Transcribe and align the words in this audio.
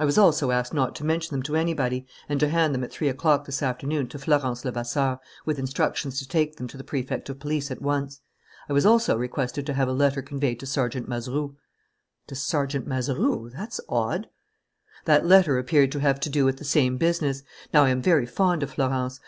I 0.00 0.04
was 0.04 0.18
also 0.18 0.50
asked 0.50 0.74
not 0.74 0.96
to 0.96 1.04
mention 1.04 1.32
them 1.32 1.44
to 1.44 1.54
anybody 1.54 2.04
and 2.28 2.40
to 2.40 2.48
hand 2.48 2.74
them 2.74 2.82
at 2.82 2.90
three 2.90 3.08
o'clock 3.08 3.44
this 3.44 3.62
afternoon 3.62 4.08
to 4.08 4.18
Florence 4.18 4.64
Levasseur, 4.64 5.20
with 5.46 5.60
instructions 5.60 6.18
to 6.18 6.26
take 6.26 6.56
them 6.56 6.66
to 6.66 6.76
the 6.76 6.82
Prefect 6.82 7.28
of 7.28 7.38
Police 7.38 7.70
at 7.70 7.80
once. 7.80 8.20
I 8.68 8.72
was 8.72 8.84
also 8.84 9.16
requested 9.16 9.66
to 9.66 9.74
have 9.74 9.86
a 9.86 9.92
letter 9.92 10.22
conveyed 10.22 10.58
to 10.58 10.66
Sergeant 10.66 11.08
Mazeroux." 11.08 11.54
"To 12.26 12.34
Sergeant 12.34 12.88
Mazeroux! 12.88 13.48
That's 13.50 13.80
odd." 13.88 14.28
"That 15.04 15.24
letter 15.24 15.56
appeared 15.56 15.92
to 15.92 16.00
have 16.00 16.18
to 16.18 16.28
do 16.30 16.44
with 16.44 16.56
the 16.56 16.64
same 16.64 16.96
business. 16.96 17.44
Now, 17.72 17.84
I 17.84 17.90
am 17.90 18.02
very 18.02 18.26
fond 18.26 18.64
of 18.64 18.72
Florence. 18.72 19.18